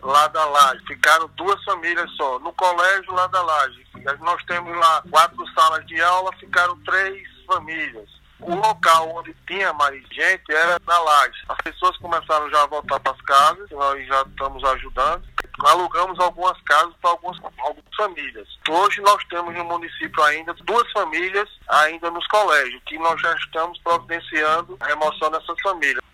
lá 0.06 0.28
da 0.28 0.44
Laje, 0.44 0.82
ficaram 0.86 1.28
duas 1.36 1.62
famílias 1.64 2.10
só. 2.12 2.38
No 2.38 2.52
colégio 2.52 3.12
lá 3.12 3.26
da 3.26 3.42
Laje, 3.42 3.86
nós 4.20 4.42
temos 4.44 4.76
lá 4.76 5.02
quatro 5.10 5.44
salas 5.52 5.84
de 5.86 6.00
aula, 6.00 6.32
ficaram 6.38 6.78
três 6.84 7.28
famílias. 7.46 8.16
O 8.40 8.54
local 8.54 9.16
onde 9.16 9.34
tinha 9.46 9.72
mais 9.72 9.98
gente 10.10 10.50
era 10.50 10.78
na 10.86 10.98
laje. 10.98 11.42
As 11.48 11.56
pessoas 11.58 11.96
começaram 11.96 12.50
já 12.50 12.62
a 12.62 12.66
voltar 12.66 13.00
para 13.00 13.12
as 13.12 13.20
casas, 13.22 13.70
nós 13.70 14.06
já 14.06 14.22
estamos 14.22 14.62
ajudando. 14.62 15.24
Alugamos 15.64 16.18
algumas 16.20 16.60
casas 16.62 16.92
para 17.00 17.10
algumas, 17.10 17.38
algumas 17.42 17.96
famílias. 17.96 18.46
Hoje 18.68 19.00
nós 19.00 19.24
temos 19.30 19.54
no 19.54 19.64
município 19.64 20.22
ainda 20.22 20.52
duas 20.52 20.90
famílias 20.92 21.48
ainda 21.66 22.10
nos 22.10 22.26
colégios, 22.26 22.82
que 22.84 22.98
nós 22.98 23.18
já 23.22 23.34
estamos 23.36 23.78
providenciando 23.78 24.76
a 24.80 24.86
remoção 24.86 25.30
dessas 25.30 25.58
famílias. 25.62 26.04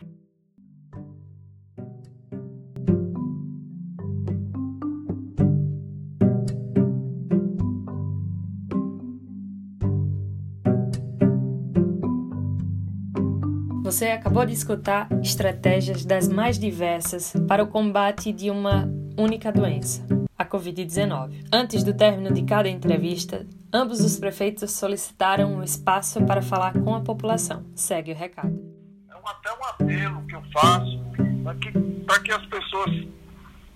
Você 13.93 14.07
acabou 14.07 14.47
de 14.47 14.55
escutar 14.55 15.07
estratégias 15.23 16.03
das 16.03 16.27
mais 16.27 16.59
diversas 16.59 17.35
para 17.47 17.63
o 17.63 17.67
combate 17.67 18.33
de 18.33 18.51
uma 18.51 18.89
única 19.19 19.53
doença, 19.53 20.03
a 20.39 20.47
Covid-19. 20.47 21.45
Antes 21.53 21.85
do 21.85 21.93
término 21.93 22.33
de 22.33 22.43
cada 22.43 22.71
entrevista, 22.71 23.47
ambos 23.71 24.01
os 24.01 24.19
prefeitos 24.19 24.73
solicitaram 24.73 25.57
um 25.57 25.63
espaço 25.63 26.25
para 26.25 26.41
falar 26.41 26.73
com 26.73 26.95
a 26.95 27.03
população. 27.03 27.67
Segue 27.75 28.13
o 28.13 28.15
recado. 28.15 28.59
É 29.11 29.13
até 29.13 29.53
um 29.53 29.65
apelo 29.67 30.27
que 30.27 30.37
eu 30.37 30.43
faço 30.55 30.99
para 31.45 31.55
que, 31.57 31.71
para 32.07 32.21
que 32.21 32.33
as 32.33 32.47
pessoas 32.47 32.91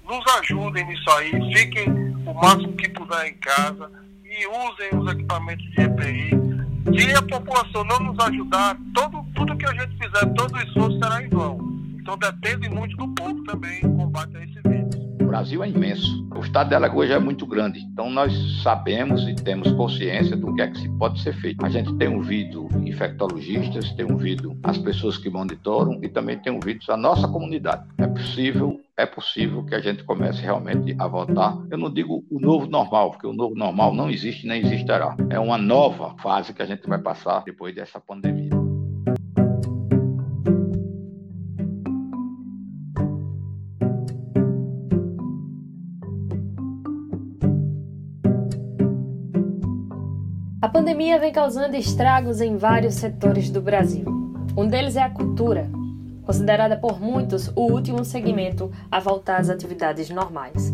nos 0.02 0.26
ajudem 0.38 0.86
nisso 0.86 1.10
aí, 1.10 1.30
fiquem 1.52 1.90
o 2.26 2.32
máximo 2.32 2.72
que 2.72 2.88
puder 2.88 3.26
em 3.26 3.34
casa 3.34 3.92
e 4.24 4.46
usem 4.46 4.98
os 4.98 5.12
equipamentos 5.12 5.66
de 5.72 5.82
EPI 5.82 6.55
se 6.94 7.14
a 7.14 7.22
população 7.22 7.84
não 7.84 8.00
nos 8.00 8.18
ajudar, 8.26 8.76
todo, 8.94 9.24
tudo 9.34 9.56
que 9.56 9.66
a 9.66 9.72
gente 9.72 9.96
fizer, 9.96 10.26
todo 10.34 10.58
esforço 10.58 10.98
será 10.98 11.22
em 11.22 11.28
vão. 11.28 11.58
Então 12.00 12.16
depende 12.18 12.68
muito 12.68 12.96
do 12.96 13.08
povo 13.14 13.42
também 13.44 13.78
em 13.78 13.96
combate 13.96 14.36
a 14.36 14.44
esse 14.44 14.60
vírus. 14.68 14.85
O 15.26 15.28
Brasil 15.28 15.64
é 15.64 15.68
imenso. 15.68 16.24
O 16.36 16.38
estado 16.38 16.68
de 16.68 16.76
Alagoas 16.76 17.10
é 17.10 17.18
muito 17.18 17.44
grande. 17.44 17.80
Então 17.80 18.08
nós 18.08 18.32
sabemos 18.62 19.26
e 19.26 19.34
temos 19.34 19.72
consciência 19.72 20.36
do 20.36 20.54
que 20.54 20.62
é 20.62 20.68
que 20.68 20.78
se 20.78 20.88
pode 20.90 21.20
ser 21.20 21.34
feito. 21.34 21.66
A 21.66 21.68
gente 21.68 21.92
tem 21.96 22.06
ouvido 22.06 22.68
infectologistas, 22.84 23.90
tem 23.94 24.08
ouvido 24.08 24.56
as 24.62 24.78
pessoas 24.78 25.18
que 25.18 25.28
monitoram 25.28 25.98
e 26.00 26.08
também 26.08 26.38
tem 26.38 26.52
ouvido 26.52 26.80
a 26.88 26.96
nossa 26.96 27.26
comunidade. 27.26 27.88
É 27.98 28.06
possível 28.06 28.80
é 28.96 29.04
possível 29.04 29.62
que 29.62 29.74
a 29.74 29.80
gente 29.80 30.04
comece 30.04 30.40
realmente 30.40 30.96
a 30.98 31.06
voltar. 31.06 31.58
Eu 31.70 31.76
não 31.76 31.92
digo 31.92 32.24
o 32.30 32.40
novo 32.40 32.66
normal, 32.66 33.10
porque 33.10 33.26
o 33.26 33.32
novo 33.32 33.54
normal 33.54 33.92
não 33.92 34.08
existe 34.08 34.46
nem 34.46 34.62
existirá. 34.62 35.14
É 35.28 35.38
uma 35.38 35.58
nova 35.58 36.16
fase 36.22 36.54
que 36.54 36.62
a 36.62 36.66
gente 36.66 36.88
vai 36.88 36.98
passar 36.98 37.42
depois 37.44 37.74
dessa 37.74 38.00
pandemia. 38.00 38.45
Pandemia 50.86 51.18
vem 51.18 51.32
causando 51.32 51.74
estragos 51.74 52.40
em 52.40 52.56
vários 52.56 52.94
setores 52.94 53.50
do 53.50 53.60
Brasil. 53.60 54.04
Um 54.56 54.68
deles 54.68 54.94
é 54.94 55.02
a 55.02 55.10
cultura, 55.10 55.68
considerada 56.24 56.76
por 56.76 57.00
muitos 57.00 57.48
o 57.56 57.62
último 57.72 58.04
segmento 58.04 58.70
a 58.88 59.00
voltar 59.00 59.40
às 59.40 59.50
atividades 59.50 60.08
normais. 60.10 60.72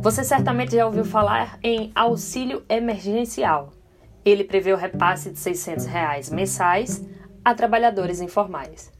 Você 0.00 0.22
certamente 0.22 0.76
já 0.76 0.86
ouviu 0.86 1.04
falar 1.04 1.58
em 1.64 1.90
auxílio 1.92 2.64
emergencial. 2.68 3.72
Ele 4.24 4.44
prevê 4.44 4.72
o 4.72 4.76
repasse 4.76 5.32
de 5.32 5.38
600 5.40 5.84
reais 5.84 6.30
mensais 6.30 7.04
a 7.44 7.52
trabalhadores 7.56 8.20
informais. 8.20 8.95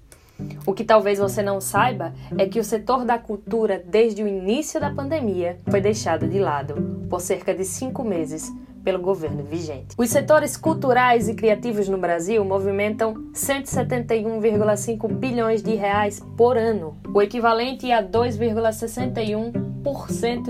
O 0.66 0.72
que 0.72 0.84
talvez 0.84 1.18
você 1.18 1.42
não 1.42 1.60
saiba 1.60 2.12
é 2.36 2.46
que 2.46 2.58
o 2.58 2.64
setor 2.64 3.04
da 3.04 3.18
cultura, 3.18 3.82
desde 3.84 4.22
o 4.22 4.28
início 4.28 4.80
da 4.80 4.90
pandemia, 4.90 5.58
foi 5.68 5.80
deixado 5.80 6.26
de 6.28 6.38
lado 6.38 7.06
por 7.08 7.20
cerca 7.20 7.54
de 7.54 7.64
cinco 7.64 8.02
meses 8.04 8.52
pelo 8.86 9.00
governo 9.00 9.42
vigente. 9.42 9.96
Os 9.98 10.10
setores 10.10 10.56
culturais 10.56 11.28
e 11.28 11.34
criativos 11.34 11.88
no 11.88 11.98
Brasil 11.98 12.44
movimentam 12.44 13.14
171,5 13.32 15.12
bilhões 15.12 15.60
de 15.60 15.74
reais 15.74 16.22
por 16.36 16.56
ano, 16.56 16.96
o 17.12 17.20
equivalente 17.20 17.90
a 17.90 18.00
2,61% 18.00 19.75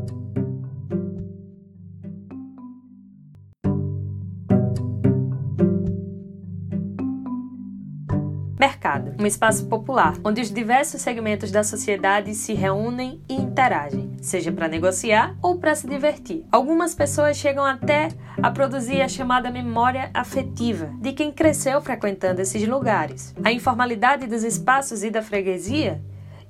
Mercado, 8.64 9.12
um 9.20 9.26
espaço 9.26 9.66
popular 9.66 10.14
onde 10.24 10.40
os 10.40 10.50
diversos 10.50 11.02
segmentos 11.02 11.50
da 11.50 11.62
sociedade 11.62 12.34
se 12.34 12.54
reúnem 12.54 13.20
e 13.28 13.34
interagem, 13.34 14.16
seja 14.22 14.50
para 14.50 14.68
negociar 14.68 15.36
ou 15.42 15.58
para 15.58 15.74
se 15.74 15.86
divertir. 15.86 16.46
Algumas 16.50 16.94
pessoas 16.94 17.36
chegam 17.36 17.62
até 17.62 18.08
a 18.42 18.50
produzir 18.50 19.02
a 19.02 19.08
chamada 19.08 19.50
memória 19.50 20.10
afetiva 20.14 20.90
de 20.98 21.12
quem 21.12 21.30
cresceu 21.30 21.82
frequentando 21.82 22.40
esses 22.40 22.66
lugares. 22.66 23.34
A 23.44 23.52
informalidade 23.52 24.26
dos 24.26 24.42
espaços 24.42 25.04
e 25.04 25.10
da 25.10 25.20
freguesia 25.20 26.00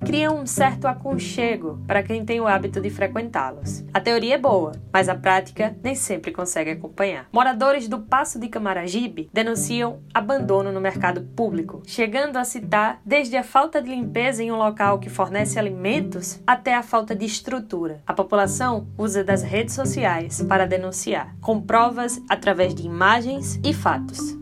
cria 0.05 0.31
um 0.31 0.47
certo 0.47 0.87
aconchego 0.87 1.83
para 1.87 2.03
quem 2.03 2.25
tem 2.25 2.41
o 2.41 2.47
hábito 2.47 2.81
de 2.81 2.91
frequentá-los. 2.91 3.83
A 3.93 4.01
teoria 4.01 4.35
é 4.35 4.39
boa, 4.39 4.73
mas 4.93 5.09
a 5.09 5.15
prática 5.15 5.75
nem 5.83 5.95
sempre 5.95 6.31
consegue 6.31 6.71
acompanhar. 6.71 7.27
Moradores 7.33 7.89
do 7.89 7.99
Passo 7.99 8.39
de 8.39 8.49
Camaragibe 8.49 9.31
denunciam 9.33 10.01
abandono 10.13 10.71
no 10.71 10.81
mercado 10.81 11.23
público, 11.23 11.83
chegando 11.87 12.37
a 12.37 12.45
citar 12.45 13.01
desde 13.05 13.37
a 13.37 13.43
falta 13.43 13.81
de 13.81 13.89
limpeza 13.91 14.43
em 14.43 14.53
um 14.53 14.59
local 14.59 14.99
que 14.99 15.09
fornece 15.09 15.59
alimentos 15.59 16.41
até 16.47 16.75
a 16.75 16.83
falta 16.83 17.15
de 17.17 17.25
estrutura. 17.25 18.03
A 18.07 18.13
população 18.13 18.87
usa 18.99 19.25
das 19.25 19.43
redes 19.43 19.75
sociais 19.75 20.43
para 20.43 20.67
denunciar, 20.67 21.35
com 21.41 21.61
provas 21.61 22.21
através 22.29 22.75
de 22.75 22.85
imagens 22.85 23.59
e 23.65 23.73
fatos. 23.73 24.37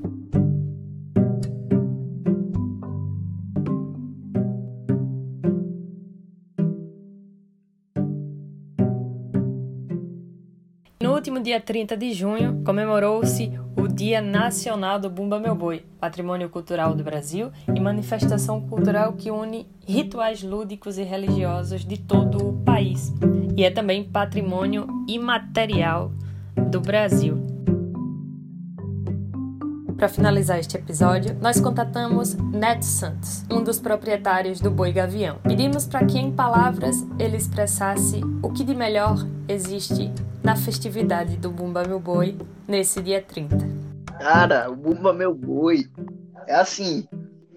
Último 11.22 11.38
dia 11.38 11.60
30 11.60 11.96
de 11.96 12.12
junho, 12.12 12.64
comemorou-se 12.64 13.52
o 13.76 13.86
Dia 13.86 14.20
Nacional 14.20 14.98
do 14.98 15.08
Bumba 15.08 15.38
Meu 15.38 15.54
Boi, 15.54 15.84
patrimônio 16.00 16.48
cultural 16.48 16.96
do 16.96 17.04
Brasil 17.04 17.52
e 17.72 17.78
manifestação 17.78 18.60
cultural 18.60 19.12
que 19.12 19.30
une 19.30 19.68
rituais 19.86 20.42
lúdicos 20.42 20.98
e 20.98 21.04
religiosos 21.04 21.84
de 21.84 21.96
todo 21.96 22.48
o 22.48 22.64
país. 22.64 23.12
E 23.56 23.62
é 23.62 23.70
também 23.70 24.02
patrimônio 24.02 24.88
imaterial 25.06 26.10
do 26.56 26.80
Brasil. 26.80 27.51
Para 30.02 30.08
finalizar 30.08 30.58
este 30.58 30.76
episódio, 30.76 31.38
nós 31.40 31.60
contatamos 31.60 32.34
Ned 32.34 32.84
Santos, 32.84 33.44
um 33.48 33.62
dos 33.62 33.78
proprietários 33.78 34.60
do 34.60 34.68
Boi 34.68 34.90
Gavião. 34.90 35.38
Pedimos 35.44 35.86
para 35.86 36.04
que, 36.04 36.18
em 36.18 36.32
palavras, 36.32 36.96
ele 37.20 37.36
expressasse 37.36 38.20
o 38.42 38.50
que 38.50 38.64
de 38.64 38.74
melhor 38.74 39.24
existe 39.46 40.10
na 40.42 40.56
festividade 40.56 41.36
do 41.36 41.52
Bumba 41.52 41.84
Meu 41.86 42.00
Boi 42.00 42.36
nesse 42.66 43.00
dia 43.00 43.22
30. 43.22 43.56
Cara, 44.18 44.68
o 44.68 44.74
Bumba 44.74 45.12
Meu 45.12 45.32
Boi 45.32 45.88
é 46.48 46.56
assim: 46.56 47.06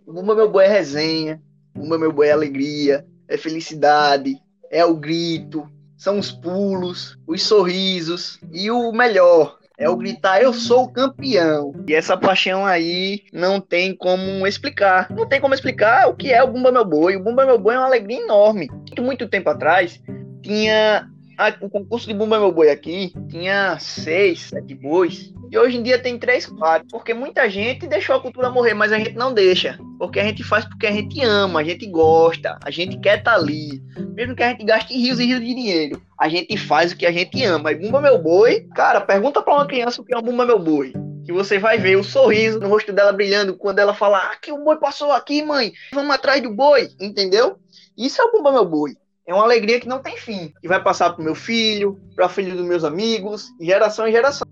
o 0.06 0.14
Bumba 0.14 0.36
Meu 0.36 0.48
Boi 0.48 0.66
é 0.66 0.70
resenha, 0.70 1.42
o 1.76 1.80
Bumba 1.80 1.98
Meu 1.98 2.14
Boi 2.14 2.28
é 2.28 2.32
alegria, 2.32 3.08
é 3.28 3.38
felicidade, 3.38 4.40
é 4.70 4.86
o 4.86 4.94
grito, 4.94 5.68
são 5.98 6.20
os 6.20 6.32
pulos, 6.32 7.18
os 7.26 7.42
sorrisos 7.42 8.40
e 8.52 8.70
o 8.70 8.92
melhor, 8.92 9.58
é 9.78 9.90
o 9.90 9.96
gritar 9.96 10.42
eu 10.42 10.54
sou 10.54 10.84
o 10.84 10.92
campeão. 10.92 11.74
E 11.88 11.94
essa 11.94 12.16
paixão 12.18 12.66
aí 12.66 13.24
não 13.34 13.60
tem 13.60 13.96
como 13.96 14.48
explicar. 14.48 15.10
Não 15.10 15.28
tem 15.28 15.42
como 15.42 15.54
explicar 15.54 16.08
o 16.08 16.16
que 16.16 16.32
é 16.32 16.42
o 16.42 16.48
Bumba 16.48 16.72
Meu 16.72 16.86
Boi. 16.86 17.16
O 17.16 17.24
Bumba 17.24 17.46
Meu 17.46 17.60
Boi 17.60 17.76
é 17.76 17.78
uma 17.78 17.88
alegria 17.88 18.22
enorme. 18.22 18.70
Muito, 18.70 19.04
muito 19.04 19.28
tempo 19.28 19.50
atrás 19.50 20.02
tinha 20.42 21.10
a, 21.38 21.54
o 21.62 21.70
concurso 21.70 22.08
de 22.08 22.14
Bumba 22.14 22.40
Meu 22.40 22.52
Boi 22.52 22.70
aqui 22.70 23.14
tinha 23.30 23.78
seis, 23.80 24.42
sete 24.42 24.74
bois. 24.74 25.34
E 25.52 25.58
hoje 25.58 25.78
em 25.78 25.84
dia 25.84 26.00
tem 26.00 26.18
três, 26.18 26.46
quatro. 26.46 26.88
Porque 26.90 27.14
muita 27.14 27.50
gente 27.50 27.88
deixou 27.88 28.16
a 28.16 28.22
cultura 28.22 28.50
morrer, 28.50 28.74
mas 28.74 28.92
a 28.92 28.98
gente 28.98 29.14
não 29.14 29.34
deixa. 29.34 29.78
Porque 29.98 30.20
a 30.20 30.24
gente 30.24 30.44
faz 30.44 30.66
porque 30.66 30.88
a 30.88 30.92
gente 30.92 31.24
ama, 31.24 31.60
a 31.60 31.64
gente 31.64 31.86
gosta, 31.88 32.58
a 32.64 32.72
gente 32.72 32.98
quer 33.00 33.20
estar 33.20 33.32
tá 33.32 33.38
ali. 33.38 33.82
Mesmo 34.14 34.36
que 34.36 34.44
a 34.44 34.50
gente 34.50 34.64
gaste 34.64 34.94
rios 34.94 35.20
e 35.20 35.26
rios 35.26 35.40
de 35.40 35.54
dinheiro. 35.54 36.02
A 36.20 36.28
gente 36.28 36.58
faz 36.58 36.92
o 36.92 36.98
que 36.98 37.06
a 37.06 37.12
gente 37.12 37.44
ama. 37.44 37.72
E 37.72 37.76
Bumba 37.76 38.02
Meu 38.02 38.18
Boi, 38.18 38.68
cara, 38.76 39.02
pergunta 39.02 39.42
pra 39.42 39.56
uma 39.56 39.68
criança 39.68 40.02
o 40.02 40.06
que 40.06 40.14
é 40.14 40.18
um 40.18 40.22
Bumba 40.22 40.46
Meu 40.46 40.60
Boi. 40.60 40.94
Que 41.26 41.34
você 41.34 41.58
vai 41.58 41.78
ver 41.78 41.96
o 41.96 42.04
sorriso 42.04 42.60
no 42.60 42.68
rosto 42.68 42.94
dela 42.94 43.12
brilhando 43.12 43.56
quando 43.56 43.80
ela 43.80 43.94
fala: 43.94 44.18
Ah, 44.18 44.36
que 44.36 44.52
o 44.52 44.64
boi 44.64 44.78
passou 44.78 45.12
aqui, 45.12 45.42
mãe. 45.44 45.74
Vamos 45.94 46.14
atrás 46.14 46.42
do 46.42 46.52
boi. 46.52 46.90
Entendeu? 47.00 47.58
Isso 47.98 48.22
é 48.22 48.26
o 48.26 48.32
Bumba 48.32 48.52
Meu 48.52 48.66
Boi 48.66 48.96
é 49.28 49.34
uma 49.34 49.44
alegria 49.44 49.80
que 49.80 49.88
não 49.88 50.00
tem 50.00 50.16
fim, 50.18 50.54
que 50.62 50.68
vai 50.68 50.82
passar 50.82 51.12
para 51.12 51.22
o 51.22 51.26
meu 51.26 51.34
filho, 51.34 52.00
para 52.16 52.30
filho 52.30 52.56
dos 52.56 52.66
meus 52.66 52.84
amigos, 52.84 53.52
geração 53.60 54.08
em 54.08 54.12
geração. 54.12 54.48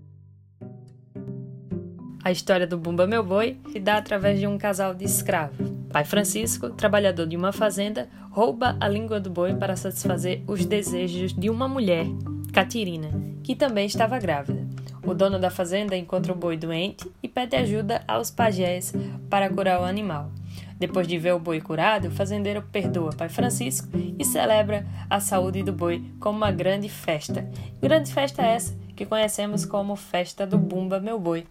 A 2.24 2.32
história 2.32 2.66
do 2.66 2.78
Bumba 2.78 3.06
Meu 3.06 3.22
Boi 3.22 3.58
se 3.70 3.78
dá 3.78 3.98
através 3.98 4.40
de 4.40 4.46
um 4.46 4.56
casal 4.56 4.94
de 4.94 5.04
escravos. 5.04 5.70
Pai 5.92 6.06
Francisco, 6.06 6.70
trabalhador 6.70 7.26
de 7.26 7.36
uma 7.36 7.52
fazenda, 7.52 8.08
rouba 8.30 8.78
a 8.80 8.88
língua 8.88 9.20
do 9.20 9.28
boi 9.28 9.54
para 9.54 9.76
satisfazer 9.76 10.42
os 10.46 10.64
desejos 10.64 11.34
de 11.34 11.50
uma 11.50 11.68
mulher, 11.68 12.06
Catirina, 12.50 13.10
que 13.42 13.54
também 13.54 13.84
estava 13.84 14.18
grávida. 14.18 14.66
O 15.04 15.12
dono 15.12 15.38
da 15.38 15.50
fazenda 15.50 15.94
encontra 15.98 16.32
o 16.32 16.36
boi 16.36 16.56
doente 16.56 17.06
e 17.22 17.28
pede 17.28 17.56
ajuda 17.56 18.02
aos 18.08 18.30
pajés 18.30 18.94
para 19.28 19.50
curar 19.50 19.82
o 19.82 19.84
animal. 19.84 20.32
Depois 20.78 21.06
de 21.06 21.18
ver 21.18 21.34
o 21.34 21.38
boi 21.38 21.60
curado, 21.60 22.08
o 22.08 22.10
fazendeiro 22.10 22.62
perdoa 22.72 23.12
Pai 23.12 23.28
Francisco 23.28 23.86
e 24.18 24.24
celebra 24.24 24.86
a 25.10 25.20
saúde 25.20 25.62
do 25.62 25.74
boi 25.74 26.02
como 26.18 26.38
uma 26.38 26.50
grande 26.50 26.88
festa. 26.88 27.46
Grande 27.82 28.10
festa 28.10 28.40
essa 28.40 28.74
que 28.96 29.04
conhecemos 29.04 29.66
como 29.66 29.94
Festa 29.94 30.46
do 30.46 30.56
Bumba 30.56 30.98
Meu 30.98 31.18
Boi. 31.20 31.46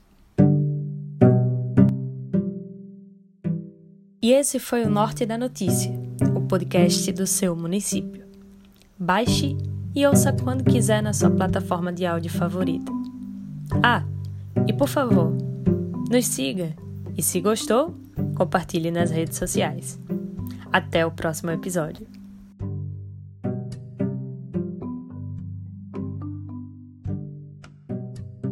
E 4.24 4.32
esse 4.32 4.58
foi 4.58 4.86
o 4.86 4.90
Norte 4.90 5.26
da 5.26 5.38
Notícia, 5.38 5.92
o 6.34 6.40
podcast 6.40 7.12
do 7.12 7.28
seu 7.28 7.54
município. 7.58 8.26
Baixe 8.98 9.58
e 9.94 10.08
ouça 10.08 10.32
quando 10.32 10.64
quiser 10.64 11.04
na 11.04 11.12
sua 11.12 11.30
plataforma 11.30 11.92
de 11.92 12.06
áudio 12.06 12.32
favorita. 12.32 12.90
Ah, 13.84 14.06
e 14.66 14.72
por 14.72 14.88
favor, 14.88 15.36
nos 16.10 16.26
siga 16.26 16.74
e 17.18 17.22
se 17.22 17.42
gostou, 17.42 17.94
compartilhe 18.34 18.92
nas 18.92 19.12
redes 19.12 19.38
sociais. 19.38 20.00
Até 20.72 21.06
o 21.06 21.12
próximo 21.12 21.52
episódio. 21.52 22.08